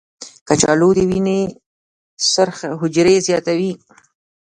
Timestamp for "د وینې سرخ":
0.97-2.57